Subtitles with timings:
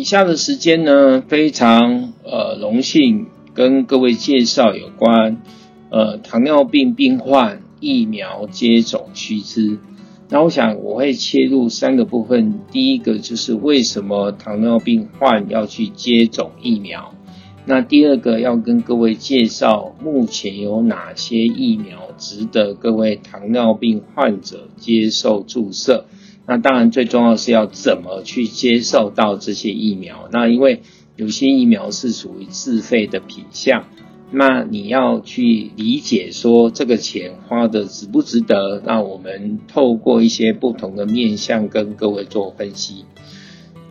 [0.00, 5.42] 以下的时间呢，非常呃荣幸跟各位介绍有关
[5.90, 9.76] 呃糖尿病病患疫苗接种须知。
[10.30, 17.14] 那我想我会切入三个部分，第一个就是为什么糖尿病患要去接种疫苗。
[17.66, 26.06] 那第二个要跟各位介绍目前有哪些疫苗值得各位糖尿病患者接受注射。
[26.50, 30.28] 那当然最重要是要怎么去接受到这些疫苗。
[30.32, 30.82] 那因为
[31.14, 33.84] 有些疫苗是属于自费的品项。
[34.32, 38.82] 那你要去理解说这个钱花的值不值得？
[38.84, 43.04] 那我们透过一些不同的面向跟各位做分析。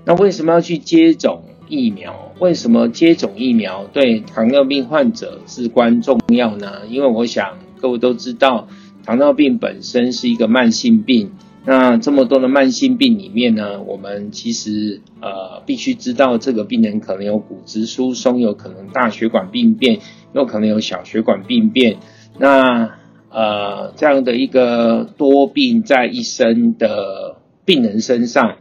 [0.03, 2.33] 那为什么要去接种疫苗？
[2.39, 6.81] 为什么接种疫苗对糖尿病患者至关重要呢？
[6.89, 8.67] 因为我想各位都知道，
[9.05, 11.31] 糖尿病本身是一个慢性病。
[11.69, 19.99] 那这么多的慢性病里面呢，我们其实呃必须知道，这个病人可能有骨质疏松，有可能大血管病变。
[20.31, 21.97] 有可能有小血管病变，
[22.37, 22.91] 那
[23.31, 28.57] 呃这样的一个多病在一身的病人身上，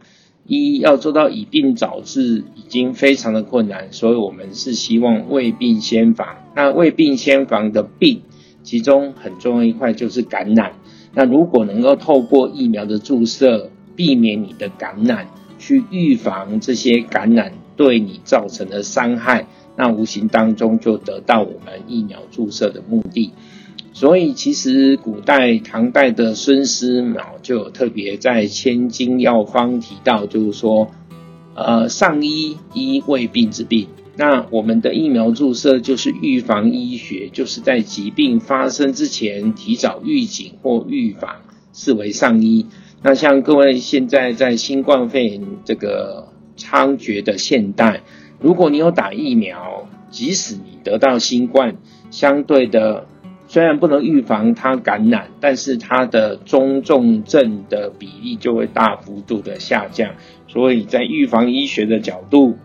[0.47, 6.27] 一要做到以病早治已经非常的困难，所以我们是希望未病先防。
[6.57, 8.23] 那未病先防的病，
[8.63, 10.73] 其中很重要一块就是感染。
[11.15, 15.27] 那如果能够透过疫苗的注射，避免你的感染，
[15.59, 19.47] 去预防这些感染对你造成的伤害。
[19.77, 23.33] 那无形当中就得到我们疫苗注射的目的，
[23.93, 30.89] 所以其实古代唐代的孙思邈就有特别在《千金药方》提到，就是说，
[31.55, 33.87] 呃，上医医未病之病。
[34.19, 41.37] 那我们的疫苗注射就是预防医学，就是在疾病发生之前提早预警或预防，
[41.73, 42.67] 视为上医。
[43.01, 48.03] 那像各位现在在新冠肺炎这个猖獗的现代。
[48.41, 51.77] 如果你有打疫苗，即使你得到新冠，
[52.11, 53.07] 相对的
[53.47, 60.17] 虽然不能预防它感染，但是它的中重症的比例就会大幅度的下降。
[60.49, 62.57] 所以在预防医学的角度，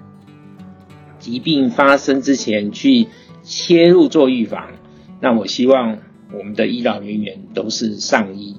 [1.24, 3.08] 疾病发生之前去
[3.42, 4.74] 切入做预防，
[5.22, 6.00] 那我希望
[6.38, 8.58] 我们的医疗人员都是上医。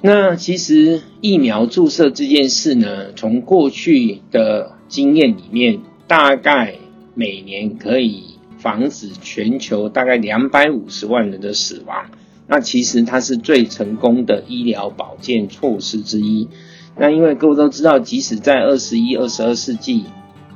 [0.00, 5.80] 那其实疫苗注射这件事呢，从过去的经验里面。
[6.08, 6.76] 大概
[7.14, 12.06] 每年可以防止全球大概两百五十万人的死亡，
[12.46, 16.48] 那其实它是最成功的医疗保健措施之一。
[16.96, 20.04] 那因为各位都知道，即使在二十一、二十二世纪，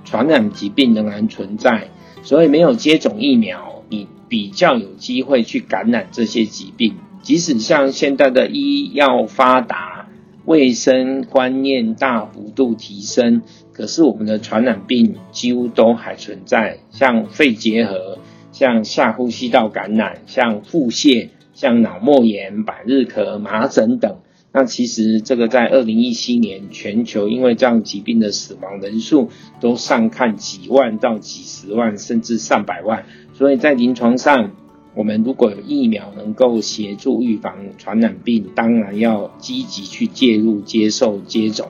[0.05, 1.89] 传染疾病仍然存在，
[2.23, 6.95] 所以没有接种疫苗，你比较有机会去感染这些疾病。
[7.23, 10.09] 即使像现在的医药发达，
[10.45, 13.43] 卫生观念大幅度提升。
[13.73, 18.19] 可是我们的传染病几乎都还存在，像肺结核、
[18.51, 24.19] 像下呼吸道感染、像腹泻、像脑膜炎、百日咳、麻疹等。
[24.55, 29.31] 那其实这个在二零一七年，全球因为这样疾病的死亡人数
[29.61, 33.07] 都上看几万到几十万，甚至上百万。
[33.33, 34.51] 所以在临床上，
[34.95, 41.69] 我们如果有疫苗能够协助预防传染病，当然要积极去介入、接受接种。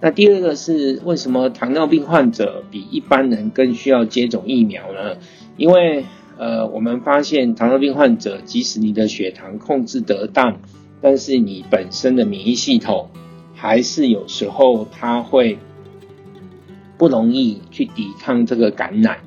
[0.00, 5.16] 那第二个是为什么糖尿病患者比一般人更需要接种疫苗呢？
[5.56, 6.04] 因为
[6.36, 10.60] 呃，我们发现糖尿病患者即使你的血糖控制得当，
[11.04, 13.10] 但是你本身的免疫系统
[13.52, 15.58] 还是有时候它会
[16.96, 19.18] 不容易去抵抗这个感染，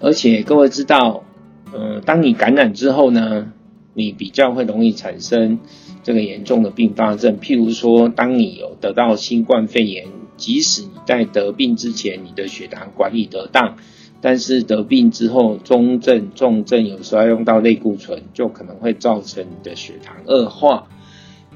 [0.00, 1.24] 而且各位知道，
[1.72, 3.50] 呃，当你感染之后呢，
[3.94, 5.60] 你比较会容易产生
[6.02, 13.76] 这个严重的并发症，譬如说，当你有得到新冠肺炎，即使你在得病之前你的血糖管理得当，
[14.20, 20.88] 但是得病之后中症、重症有时候要用到类固醇，就可能会造成你的血糖恶化。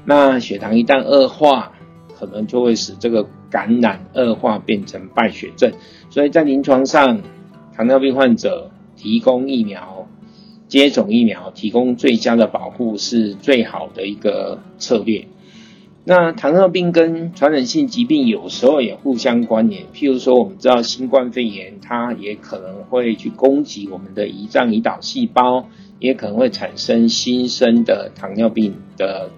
[0.09, 1.73] 那血糖一旦恶化，
[2.17, 5.71] 可能就会使这个感染恶化变成败血症。
[6.09, 7.21] 所以在临床上，
[7.75, 10.07] 糖尿病患者提供疫苗。
[10.67, 15.27] 接种疫苗提供最佳的保护是最好的一个策略。
[16.05, 19.85] 那糖尿病跟传染性疾病有时候也互相关联。
[19.93, 25.67] 譬如说，我们知道新冠肺炎，它也可能会去攻击我们的胰脏胰岛细胞，
[25.99, 29.31] 也可能会产生新生的糖尿病的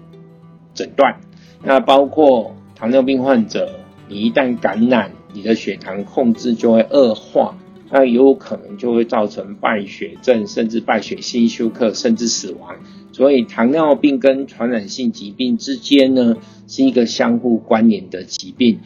[0.74, 1.20] 诊断。
[1.62, 7.56] 那包括糖尿病患者，你一旦感染，你的血糖控制就会恶化。
[7.94, 12.76] 那有可能就会造成败血症，甚至败血性休克，甚至死亡。
[13.12, 18.80] 所以糖尿病跟传染性疾病之间呢，是一个相互关联的疾病。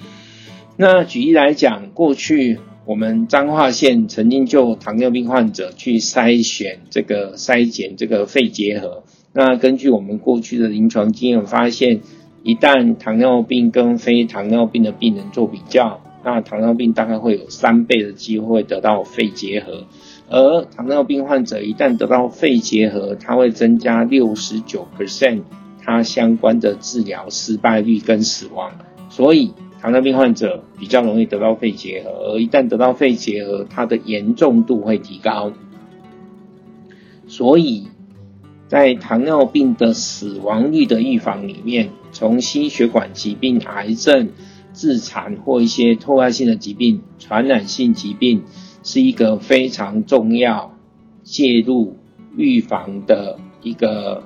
[0.76, 9.04] 那举例来讲，过去我们彰化县曾经就糖尿病患者去筛选这个筛检这个肺结核。
[9.38, 12.00] 那根据我们过去的临床经验发现，
[12.42, 19.84] 一旦糖尿病跟非糖尿病的病人做比较，那糖尿病大概会有三倍的机会得到肺结核，
[20.30, 25.42] 而糖尿病患者一旦得到肺结核，它会增加六十九 percent
[25.84, 28.72] 它相关的治疗失败率跟死亡，
[29.10, 35.52] 所以糖尿病患者比较容易得到肺结核，而一旦得到肺结核，它的严重度会提高，
[37.28, 37.88] 所以。
[38.68, 44.30] 在糖尿病的死亡率的预防里面，从心血管疾病、癌症、
[44.72, 48.42] 致残或一些突发性的疾病、传染性疾病，
[48.82, 50.74] 是一个非常重要
[51.22, 51.96] 介入
[52.36, 54.24] 预防的一个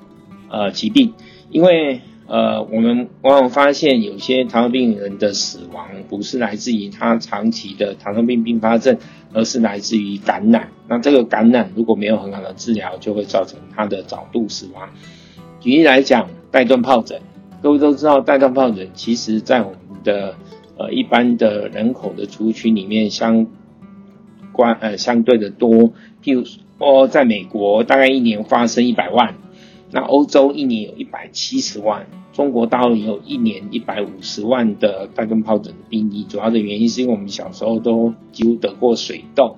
[0.49, 1.13] 呃疾病，
[1.51, 2.01] 因为。
[2.33, 8.99] 呃，我们往往发现有些糖尿病人的死亡不是来自于他长期的糖尿病并发症，
[9.33, 10.69] 而是来自于感染。
[10.91, 14.89] 那这个感染如果没有很好的治疗，就会造成他的早度死亡。
[15.61, 17.23] 举例来讲，带状疱疹，
[17.63, 20.35] 各位都知道，带状疱疹其实在我们的
[20.77, 23.47] 呃一般的人口的族群里面相
[24.51, 25.93] 关呃相对的多。
[26.25, 29.37] 譬如说，在美国大概一年发生一百万，
[29.93, 32.07] 那欧洲一年有一百七十万。
[32.33, 39.57] 中国大陆也有一年一百五十万的带状疱疹的病例，主要的原因是因为我们小时候都几乎得过水痘，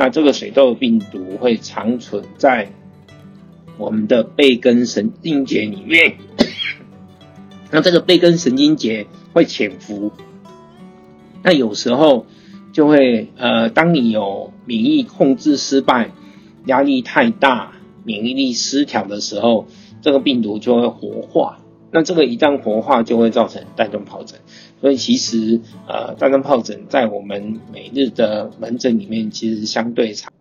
[0.00, 2.70] 那这个水痘病毒会长存在
[3.78, 6.18] 我们的背根神经节里面，
[7.72, 10.12] 那这个背根神经节会潜伏，
[11.42, 12.26] 那有时候
[12.72, 16.12] 就会呃，当你有免疫控制失败、
[16.66, 17.72] 压力太大、
[18.04, 19.66] 免疫力失调的时候，
[20.00, 21.58] 这个病毒就会活化。
[21.90, 24.38] 那这个一旦活化，就会造成带状疱疹。
[24.80, 30.32] 所以其实，呃，带状疱疹在我们每日的门诊里面其实相对常。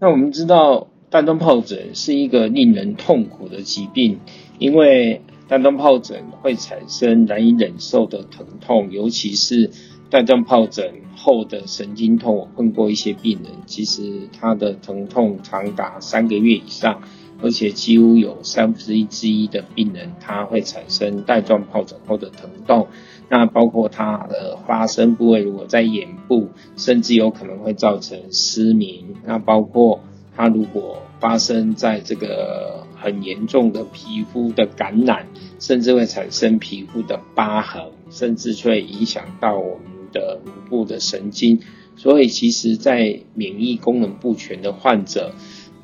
[0.00, 4.18] 那我们知道，带状疱疹是一个令人痛苦的疾病，
[4.58, 9.70] 因为带状疱疹会产生难以忍受的疼痛，尤其是
[10.10, 12.36] 带状疱疹后的神经痛。
[12.36, 17.02] 我碰过一些病人，其实他的疼痛长达三个月以上。
[17.40, 22.88] 而且几乎有三分之一之一的病人，他会产生带状疱疹后的疼痛。
[23.28, 29.16] 那包括它的发生部位，如果在眼部，甚至有可能会造成失明。
[29.24, 30.00] 那包括
[30.36, 35.26] 它如果发生在这个很严重的皮肤的感染，
[35.58, 41.60] 甚至会产生皮肤的疤痕，甚至会影响到我们的脑部的神经。
[41.96, 45.34] 所以，其实，在免疫功能不全的患者，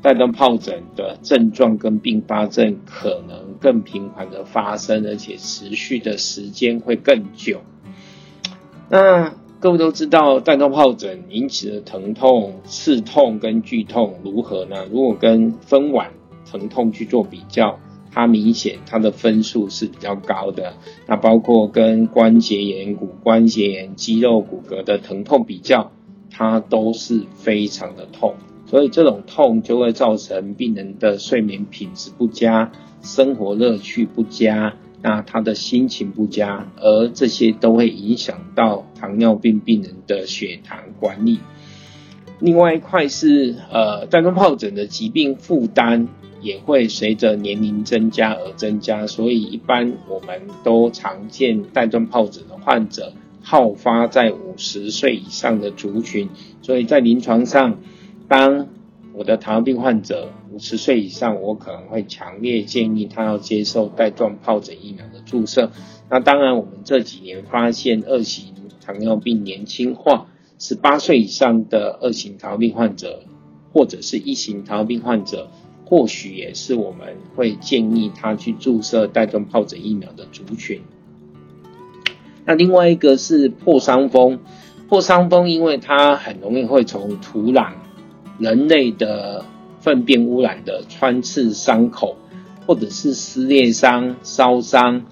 [0.05, 7.63] 带状疱疹的症状跟并发症可能更频繁的发生，而且持续的时间会更久。
[8.91, 14.85] 那各位都知道，带状疱疹引起的疼痛、刺痛跟剧痛如何呢？
[14.93, 16.09] 如果跟分娩
[16.45, 17.81] 疼痛去做比较，
[18.13, 20.75] 它明显它的分数是比较高的。
[21.07, 25.93] 那包括跟关节炎、骨关节炎、肌肉骨骼的疼痛比较，
[26.31, 28.35] 它都是非常的痛。
[28.75, 32.73] 所以这种痛就会造成病人的睡眠品质不佳，
[33.03, 41.39] 生活乐趣不佳，那他的心情不佳，而这些都会影响到糖尿病病人的血糖管理。
[42.41, 46.09] 另外一块是呃，带状疱疹的疾病负担
[46.43, 56.29] 也会随着年龄增加而增加，所以一般我们都常见带状疱疹的患者好发在五十岁以上的族群，
[56.61, 57.79] 所以在临床上。
[58.29, 58.69] 当
[59.13, 65.71] 我的糖尿病患者五十岁以上，我可能会强烈建议他要接受带状疱疹疫苗的注射。
[66.11, 68.55] 那当然，我们这几年发现二型
[68.85, 70.27] 糖尿病年轻化，
[70.59, 73.23] 十八岁以上的二型糖尿病患者，
[73.73, 75.49] 或者是一型糖尿病患者，
[75.85, 80.83] 或许也是我们会建议他去注射带状疱疹疫苗的族群。
[82.47, 84.41] 那另外一个是破伤风，
[84.89, 87.73] 破伤风因为它很容易会从土壤。
[88.39, 89.45] 人类的
[89.81, 92.17] 粪便污染的穿刺伤口，
[92.67, 95.07] 或者是撕裂伤、烧伤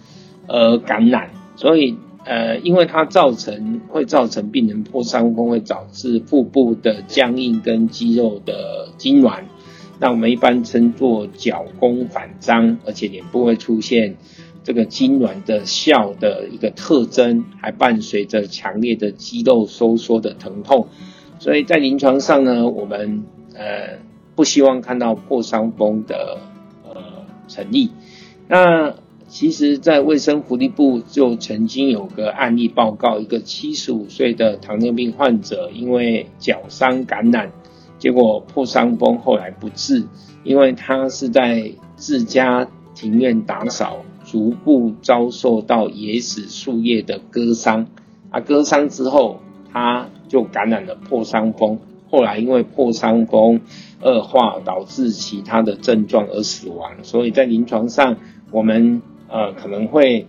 [0.49, 9.43] 而感染，所以呃，因为它造成会造成病人破伤风，会导致腹部的僵硬跟肌肉的痉挛，
[9.99, 14.17] 那我们一般称作脚弓反张，而且脸部会出现
[14.64, 20.87] 这个痉挛的笑的一个特征，还伴随着强烈的肌肉收缩的疼痛。
[21.43, 23.25] 所以在临床上呢，我们
[23.57, 23.99] 呃
[24.37, 26.39] 不希望看到破伤风的
[26.85, 26.95] 呃
[27.49, 27.91] 成立。
[28.47, 28.95] 那
[29.27, 37.51] 其实，在卫生福利部就曾经有个案例报告，一个七十五岁的糖尿病患者，因为脚伤感染，
[37.99, 40.05] 结果破伤风，后来不治，
[40.45, 47.89] 因为他是在自家庭院打扫，逐步遭受到野史树叶的割伤，
[48.31, 49.41] 啊，割伤之后，
[49.73, 51.79] 他就感染了破伤风，
[52.11, 53.61] 后来因为破伤风
[54.01, 58.17] 恶化，导致其他的症状而死亡，所以在临床上，
[58.51, 59.03] 我们。
[59.35, 60.27] 呃，可能会，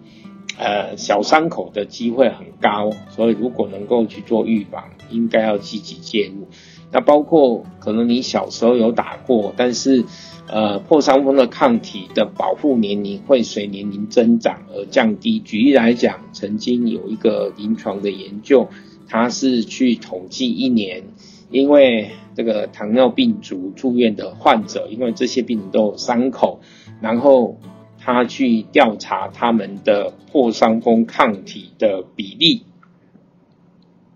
[0.57, 6.48] 呃，小伤口的机会很高，所以如果能够去做预防，应该要积极介入。
[6.89, 10.05] 那包括可能你小时候有打过，但是，
[10.48, 15.41] 呃，破伤风的抗体的保护年龄会随年龄增长而降低。
[15.41, 18.69] 举例来讲，曾经有一个临床的研究，
[19.13, 21.03] 他是去统计一年，
[21.51, 26.62] 因为这个糖尿病足住院的患者，因为这些病人都有伤口，
[27.00, 27.60] 然后。
[28.05, 32.63] 他去调查他们的破伤风抗体的比例，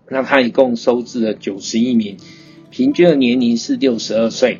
[0.09, 2.17] 那他一共收治了九十一名，
[2.69, 4.59] 平均的年龄是六十二岁。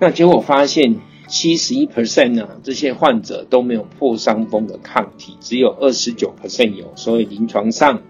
[0.00, 0.96] 那结果发现
[1.28, 6.90] 七十一 percent 呢，这些患者都没有破伤风的抗体，只有二十九 percent 有。
[6.96, 8.00] 所以临床上，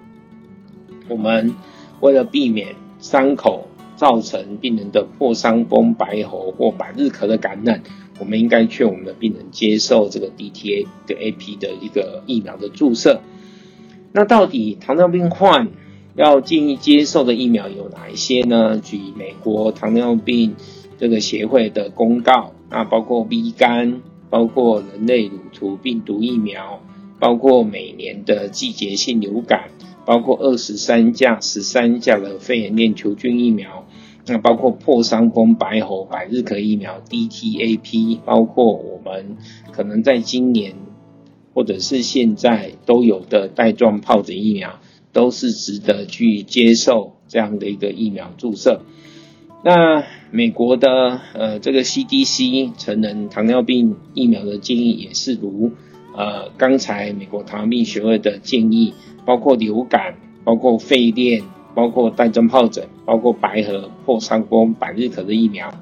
[1.08, 1.54] 我们
[2.00, 7.82] 为了避免伤口造成病人的破伤风、白喉或百日咳的感染。
[8.20, 13.20] 我们应该劝我们的病人接受这个 DTA 的 AP 的一个疫苗的注射。
[14.12, 15.70] 那到底糖尿病患
[16.14, 18.78] 要建议接受的疫苗有哪一些呢？
[18.78, 20.54] 举美国糖尿病
[20.96, 26.80] 这个协会的公告，啊，包括 B 肝，包括人类乳头病毒疫苗，
[27.18, 29.70] 包括每年的季节性流感，
[30.04, 33.86] 包括二十三价、十三价的肺炎链球菌疫苗。
[34.26, 39.36] 那包括破伤风、白喉、百日咳疫苗 DTAP，包括我们
[39.70, 40.76] 可能在今年
[41.52, 44.80] 或者是现在都有的带状疱疹疫苗，
[45.12, 48.80] 都是值得去接受这样的一个疫苗注射。
[49.62, 55.72] 那美国的呃这个 CDC 成人糖尿病疫苗的建议也是如
[56.16, 58.94] 呃刚才美国糖尿病学会的建议，
[59.24, 61.42] 包括流感，包括肺炎。
[61.74, 65.74] 包括带状疱疹，包括白喉、破伤风、百日咳的疫苗。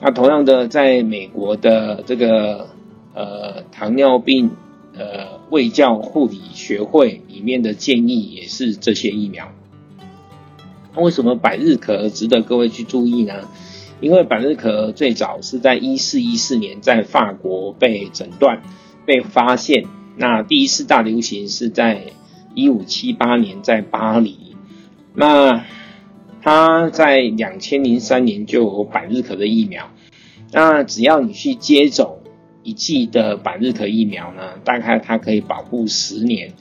[0.00, 2.70] 那同样的，在美国的这个
[3.14, 4.50] 呃糖尿病
[4.96, 9.52] 呃卫教护理学会里面的建议也是这些疫苗。
[10.96, 13.48] 那为什么百日咳值得各位去注意呢？
[14.00, 18.60] 因为百日咳最早是在一四一四年在法国被诊断、
[19.08, 19.86] 被发现。
[20.18, 22.02] 那第一次大流行是在
[22.54, 24.54] 一五七八年在巴黎。
[25.14, 25.64] 那
[26.42, 29.90] 他在两千零三年就有百日咳的疫苗，
[30.52, 32.18] 那只要你去接种
[32.62, 36.52] 一剂的百日咳疫苗呢，大概它可以保护十年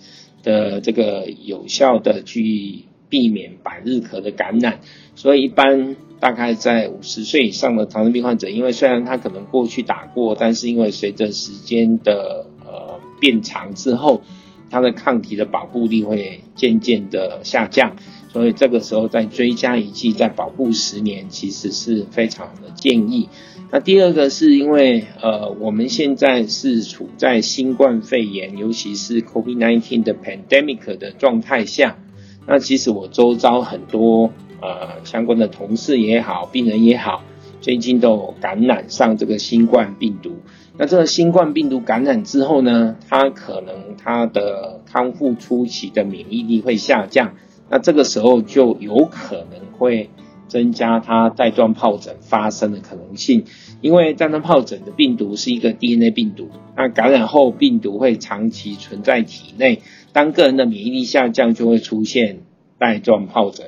[0.42, 4.80] 的这个有效的去避免百日咳的感染，
[5.16, 14.22] 所以一般大概在五十岁以上的糖尿病患者，因为虽然他可能过去打过，但是因为随着时间的呃变长之后，
[14.70, 17.96] 他的抗体的保护力会渐渐的下降。
[18.34, 23.30] 所以这个时候再追加一剂，再保护十年，其实是非常的建议。
[23.72, 31.98] 那第二个是因为呃，我们现在是处在新冠肺炎，尤其是 COVID-19 的 pandemic 的状态下。
[32.46, 37.24] 那其实我周遭很多呃相关的同事也好，病人也好，
[37.62, 40.38] 最近都感染上这个新冠病毒。
[40.78, 47.34] 那这个新冠病毒感染之后呢，它可能它的康复初期的免疫力会下降。
[47.70, 50.10] 那这个时候就有可能会
[50.48, 53.44] 增加它带状疱疹发生的可能性，
[53.82, 59.82] 因为带状疱疹的病毒是一个 DNA 病毒，那感染后病毒会长期存在体内，
[60.14, 62.44] 当个人的免疫力下降，就会出现
[62.78, 63.66] 带状疱疹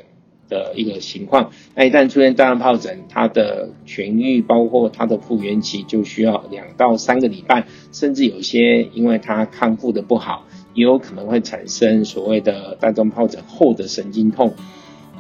[0.49, 1.51] 的一个情况。
[1.75, 10.45] 那一旦出现带状疱疹，它的痊愈包括它的复原期就需要两到三个礼拜，甚至有些因为它康复的不好。
[10.75, 14.53] 也有可能会产生所谓的带状疱疹后的神经痛。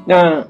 [0.05, 0.47] 那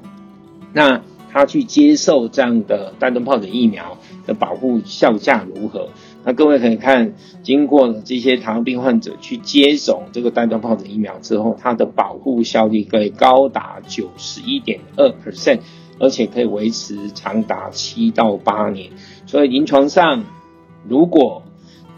[0.72, 3.96] 那他去接受这样的带状疱疹疫苗
[4.26, 5.88] 的保护效价如何？
[6.24, 15.60] 那各位可以看，经过了这些糖尿病患者去接种这个带状疱疹疫苗之后，它的保护效率可以高达九十一点二 percent，
[15.98, 18.90] 而且可以维持长达七到八年。
[19.26, 20.24] 所以临床上，
[20.86, 21.42] 如果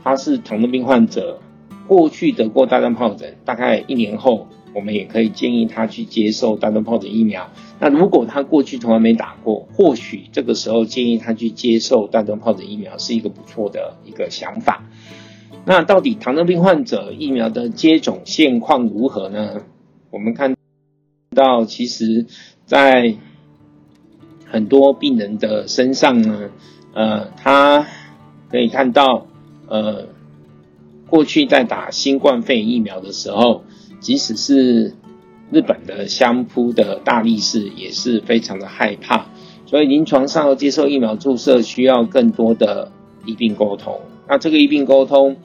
[0.05, 1.41] 他是糖尿病患者，
[1.89, 7.51] 过去得过带状疱疹，大概一年后，我们也可以建议他去接受带状疱疹疫苗。
[7.85, 14.85] 那如果他过去从来没打过，或许这个时候建议他去接受带状疱疹疫苗是一个不错的一个想法。
[15.65, 19.63] 那到底糖尿病患者疫苗的接种现况如何呢？
[20.11, 20.55] 我们看
[21.35, 22.27] 到，其实，
[22.67, 23.17] 在
[24.47, 26.51] 很多病人的身上呢，
[26.95, 27.85] 呃，他
[28.49, 29.27] 可以看到，
[29.67, 30.07] 呃，
[31.09, 33.65] 过去在打新冠肺炎疫苗的时候，
[33.99, 34.95] 即使是
[35.53, 39.27] 日本的相扑的大力士，也是非常的害怕。
[39.67, 42.91] 所以临床上接受疫苗注射，需要更多的
[43.27, 44.01] 医病沟通。
[44.29, 45.37] 那这个医病沟通，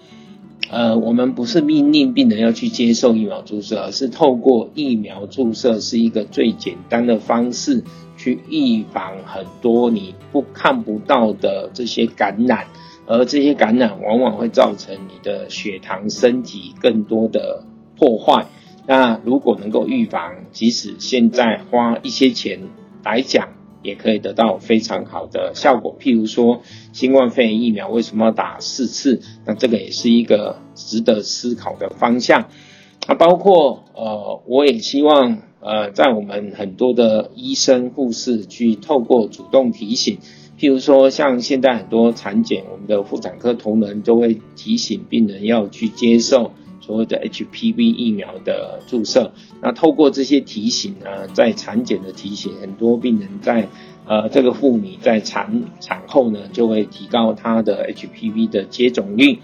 [0.69, 7.83] 呃，我们不是命令病人要去接受疫苗注射，而是透过疫苗注射是一个最简单的方式，
[8.17, 12.67] 去预防很多你不看不到的这些感染，
[13.05, 17.63] 而这些感染往往会造成你的血糖、身体更多的
[17.97, 18.45] 破坏。
[18.87, 22.61] 那如果能够预防，即使现在花一些钱
[23.03, 23.49] 来讲，
[23.83, 25.97] 也可以得到非常好的效果。
[25.99, 26.61] 譬如说，
[26.93, 29.21] 新冠肺炎疫苗为什么要打四次？
[29.45, 32.47] 那这个也是一个值得思考的方向。
[33.09, 40.19] 那包括呃，我也希望呃，在我们很多的医生护士去透过主动提醒，
[40.57, 46.53] 譬如说，像现在很多产检，我们的妇产科同仁都会提醒病人要去接受。
[46.87, 53.67] 所谓的 HPV 疫苗的注射，那透过这些提醒呢，在产检的提醒，很多病人在
[54.07, 59.39] 呃这个妇女在产产后呢，就会提高她的 HPV 的接种率。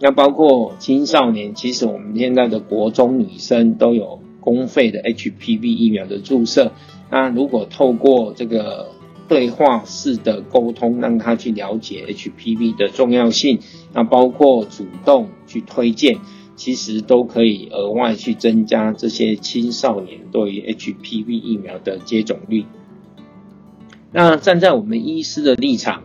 [0.00, 6.72] 那包括青少年，其实我们现在的国中女生都有公费的 HPV 疫苗的注射。
[7.10, 8.90] 那如果透过这个
[9.28, 13.60] 对话式的沟通，让她去了解 HPV 的重要性，
[13.94, 16.18] 那包括主动去推荐。
[16.54, 22.64] 其实都可以额外去增加这些青少年对于 HPV 疫苗的接种率。
[24.12, 26.04] 那站在我们医师的立场，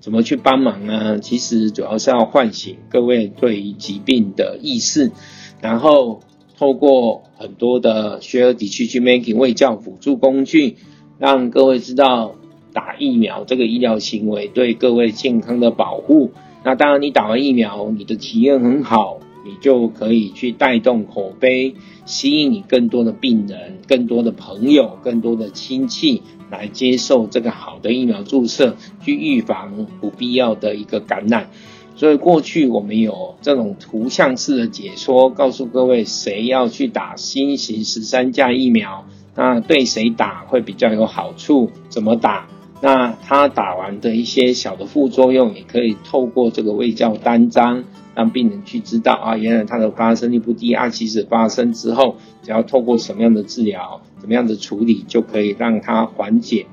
[0.00, 1.18] 怎么去帮忙呢？
[1.20, 5.12] 其实主要是要唤醒各位对于疾病的意识，
[5.60, 6.20] 然后
[6.58, 10.76] 透过很多的 share decision making 卫教辅助工具，
[11.18, 12.34] 让各位知道
[12.72, 16.32] 打疫苗这个医疗行为对各位健康的保护。
[16.64, 19.20] 那当然，你打完疫苗，你的体验很好。
[19.44, 21.74] 你就可以去带动口碑，
[22.06, 31.50] 吸引你更多的病人、更多的朋友、更多的亲戚来接受这个好的疫苗注射，去预防不必要的一个感染。
[31.96, 42.48] 所以过去我们有这种图像式的解说，告诉各位谁要去打新型十三价疫苗，那对谁打会比较有好处，怎么打？
[42.82, 47.84] 那他打完的一些小的副作用，也可以透过这个卫教单张。
[48.14, 50.88] 让病人去知道啊，原来他的发生率不低啊。
[50.88, 56.66] 其实发生之后，只要透过什么样的治疗、怎么样的处理，就可以让它缓解。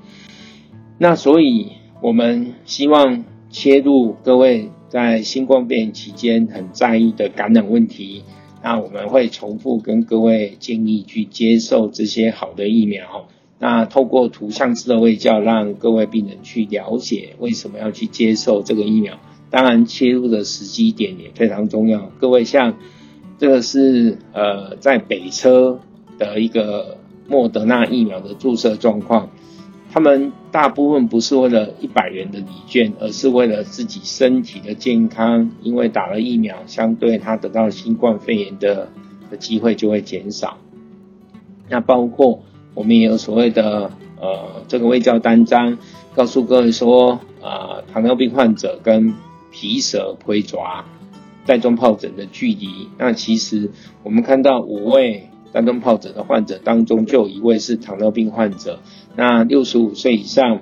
[0.98, 8.24] 那所以，我们希望切入各位在新冠肺炎期间很在意的感染问题。
[8.64, 13.28] 那我们会重复跟各位建议去接受这些好的疫苗。
[13.58, 19.20] 那透过图像式的卫教，让各位病人去了解为什么要去接受这个疫苗。
[19.52, 22.10] 当然，切入的时机点也非常重要。
[22.20, 22.78] 各位，像
[23.38, 25.82] 这个是呃，在北车
[26.18, 29.30] 的一个莫德纳疫苗的注射状况，
[29.92, 35.52] 他们大部分不是为了一百元的礼券，而是为了自己身体的健康。
[35.62, 38.88] 因为打了疫苗，相对他得到新冠肺炎的
[39.30, 40.58] 的机会就会减少。
[41.68, 45.78] 那包括我们也有所谓的呃，这个卫教单张，
[46.16, 49.14] 告诉各位说，呃，糖尿病患者跟
[49.52, 50.86] 皮蛇龟爪
[51.46, 53.72] 带状疱疹的距离，那其实
[54.04, 58.80] 我们看到五位带状疱疹的患者当中，就有一位是糖尿病患者。
[59.16, 60.62] 那六十五岁以上，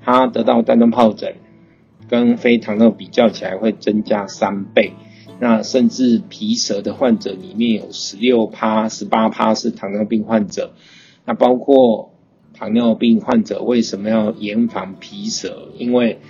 [0.00, 1.34] 他得到带状疱疹，
[2.08, 4.92] 跟非糖尿比较起来会增加三倍。
[5.38, 10.72] 那甚至皮蛇的患者里面有十六趴、十八趴是糖尿病患者。
[11.24, 12.14] 那包括
[12.54, 15.68] 糖尿病患者为什么要严防皮蛇？
[15.76, 16.20] 因为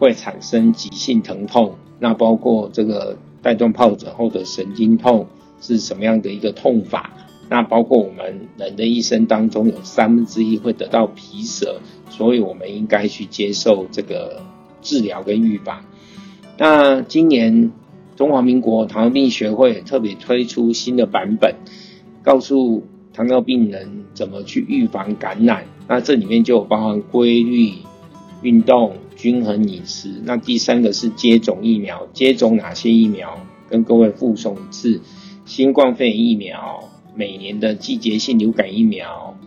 [0.00, 5.26] 会产生急性疼痛，那包括这个带状疱疹后的神经痛
[5.60, 7.12] 是什么样的一个痛法？
[7.50, 14.40] 那包括我们人的一生当中有三分之一会得到皮蛇，所以我们应该去接受这个
[14.80, 15.84] 治疗跟预防。
[16.56, 17.70] 那今年
[18.16, 21.56] 中华民国糖尿病学会特别推出新的版本，
[22.22, 25.66] 告诉糖尿病人怎么去预防感染。
[25.86, 27.74] 那这里面就有包含规律
[28.40, 28.94] 运动。
[29.20, 30.08] 均衡饮食。
[30.24, 33.46] 那第三个是接种疫苗，接种哪些疫苗？
[33.68, 35.02] 跟各位附送一次：
[35.44, 39.38] 新冠肺炎疫苗、每年的季节性流感疫苗、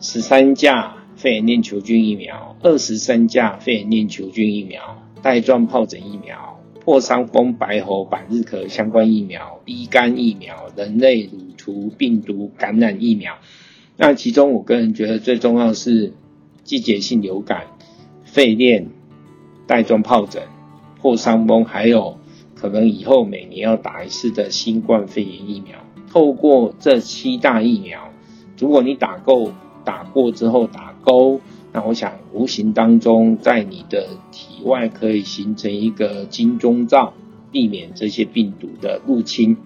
[0.00, 13.38] 十三价肺炎链球菌疫苗、二十三价肺炎链球菌疫苗、带状疱疹疫苗、破伤风、白喉、百日咳相关疫苗、乙肝疫苗、人类乳突病毒感染疫苗。
[13.96, 16.12] 那其中，我个人觉得最重要是
[16.64, 17.64] 季节性流感、
[18.30, 18.88] 肺链、
[19.66, 20.42] 带状疱疹、
[21.00, 22.18] 破伤风，还有
[22.54, 25.78] 可能以后每年要打一次的新冠肺炎疫苗。
[26.10, 28.10] 透过这七大疫苗，
[28.58, 29.52] 如果你打够、
[29.84, 31.40] 打过之后打勾，
[31.72, 37.14] 那我想无形当中在你的体外可以形成一个金钟罩，
[37.50, 39.56] 避免这些病毒的入侵。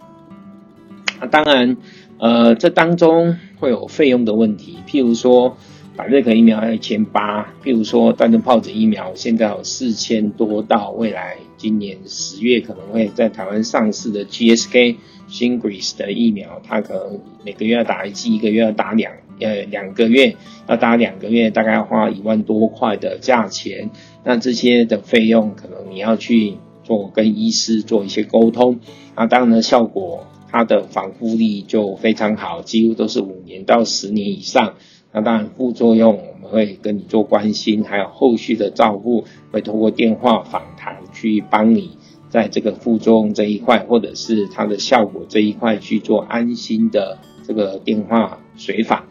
[1.20, 1.76] 那当然。
[2.18, 5.56] 呃，这当中会有费用的问题，譬如说，
[5.94, 14.96] 百日咳疫苗要一千八，譬如说，带状疱疹疫苗现在有四千多，到未来今年十月可能会在台湾上市的 GSK
[15.28, 20.34] Shingrix 的疫苗，它可能每个月要打一剂，一个月要打两，呃，两个月
[20.66, 23.90] 要打两个月，大概要花一万多块的价钱，
[24.24, 28.80] 那这些的费用可能你要去做跟医师做一些沟通，
[29.14, 30.26] 那当然呢，效果。
[30.54, 34.74] 它的防护力就非常好，几乎都是五年到十年以上。
[35.12, 41.98] 那当然副作用我们会跟你做关心，还有后续的照顾会透过电话访谈去帮你
[42.28, 49.04] 在这个副作用这一块，或者是它的效果这一块去做安心的这个电话随访。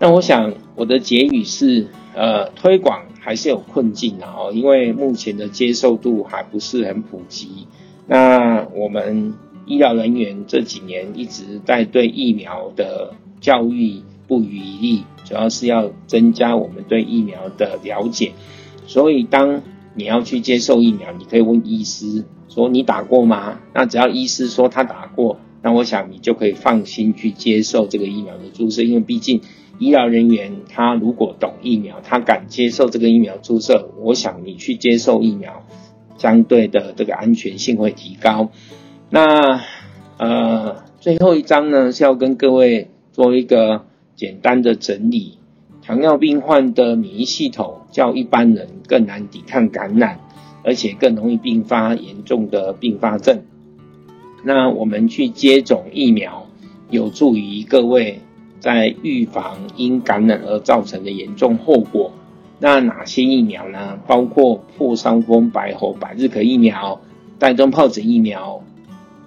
[0.00, 7.66] 那我想我的结语是，呃，推广还是有困境的哦，因为目前的接受度还不是很普及。
[8.06, 9.34] 那我们。
[9.66, 18.32] 医疗人员这几年一直在对疫苗的教育不遗余力，主要是要增加我们对疫苗的了解。
[18.86, 19.62] 所以，当
[19.94, 28.82] 你要去接受疫苗，你可以问医师说：“你打过吗？”那只要医师说他打过，那我想你就可以放心去接受这个疫苗的注射。
[28.82, 29.40] 因为毕竟
[29.78, 35.64] 医疗人员他如果懂疫苗，他敢接受这个疫苗注射，我想你去接受疫苗，
[36.18, 38.50] 相对的这个安全性会提高。
[39.10, 39.60] 那
[40.18, 43.84] 呃，最后一章呢是要跟各位做一个
[44.16, 45.38] 简单的整理。
[45.82, 50.20] 糖尿病患的免疫系统较一般人更难抵抗感染，
[50.62, 53.42] 而且更容易并发严重的并发症。
[54.42, 56.46] 那我们去接种疫苗，
[56.90, 58.20] 有助于各位
[58.60, 62.12] 在预防因感染而造成的严重后果。
[62.60, 63.98] 那哪些疫苗呢？
[64.06, 67.00] 包括破伤风、白喉、百日咳疫苗、
[67.38, 68.62] 带状疱疹疫苗。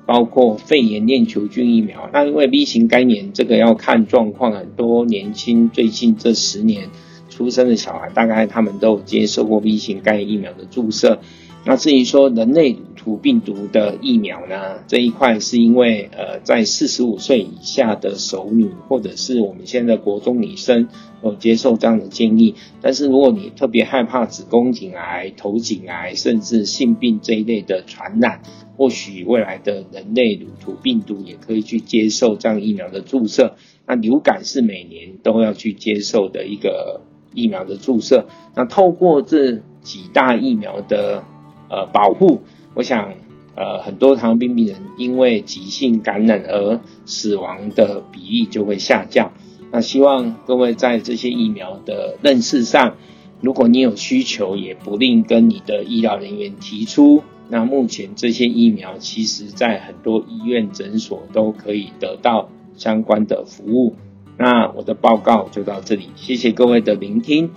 [0.08, 6.90] 包括肺炎链球菌疫苗，那因为 B 型肝炎这个要看状况，很多年轻最近这十年
[7.30, 11.20] 出生的小孩，大概他们都有接受过 B 型肝炎疫苗的注射。
[11.66, 20.90] 那至于说人类突病毒的疫苗呢，这一块是因为呃，在四十五岁以下的熟女或者是我们现在的国中女生
[21.24, 22.56] 有接受这样的建议。
[22.82, 28.42] 但是如果你特别害怕子宫颈癌、头颈癌，甚至性病这一类的传染，
[28.76, 33.56] 或许未来的人类乳突病毒也可以去接受这样疫苗的注射。
[33.86, 37.00] 那流感是每年都要去接受的一个
[37.34, 38.26] 疫苗的注射。
[38.54, 41.24] 那透过这几大疫苗的
[41.70, 42.44] 呃，保护，
[42.78, 43.16] 我想，
[43.56, 49.32] 呃，很多糖尿病病人因为急性感染而死亡的比例就会下降。
[49.72, 52.98] 那希望各位在这些疫苗的认识上，
[53.42, 57.24] 如果你有需求，也不吝跟你的医疗人员提出。
[57.50, 63.96] 那目前这些疫苗，其实在很多医院诊所都可以得到相关的服务。
[64.38, 67.50] 那我的报告就到这里，谢谢各位的聆听。